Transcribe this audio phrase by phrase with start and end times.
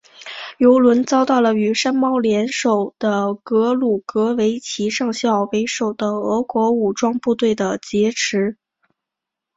[0.57, 8.57] 油轮遭到了与山猫联手的格鲁格维奇上校为首的俄国武装部队的劫持。